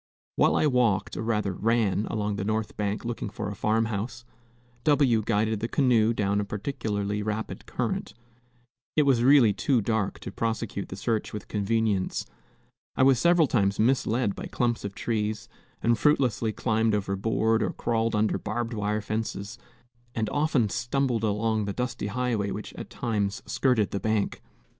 While 0.35 0.55
I 0.55 0.65
walked, 0.65 1.15
or 1.15 1.21
rather 1.21 1.53
ran, 1.53 2.07
along 2.07 2.37
the 2.37 2.43
north 2.43 2.75
bank 2.75 3.05
looking 3.05 3.29
for 3.29 3.51
a 3.51 3.55
farm 3.55 3.85
house, 3.85 4.25
W 4.83 5.21
guided 5.21 5.59
the 5.59 5.67
canoe 5.67 6.11
down 6.11 6.41
a 6.41 6.43
particularly 6.43 7.21
rapid 7.21 7.67
current. 7.67 8.15
It 8.95 9.03
was 9.03 9.21
really 9.23 9.53
too 9.53 9.79
dark 9.79 10.17
to 10.21 10.31
prosecute 10.31 10.89
the 10.89 10.95
search 10.95 11.33
with 11.33 11.47
convenience. 11.47 12.25
I 12.95 13.03
was 13.03 13.19
several 13.19 13.45
times 13.45 13.77
misled 13.79 14.33
by 14.35 14.47
clumps 14.47 14.83
of 14.83 14.95
trees, 14.95 15.47
and 15.83 15.95
fruitlessly 15.95 16.51
climbed 16.51 16.95
over 16.95 17.15
board 17.15 17.61
or 17.61 17.69
crawled 17.69 18.15
under 18.15 18.39
barbed 18.39 18.73
wire 18.73 19.01
fences, 19.01 19.59
and 20.15 20.31
often 20.31 20.67
stumbled 20.69 21.23
along 21.23 21.65
the 21.65 21.73
dusty 21.73 22.07
highway 22.07 22.49
which 22.49 22.73
at 22.73 22.89
times 22.89 23.43
skirted 23.45 23.91
the 23.91 23.99
bank. 23.99 24.41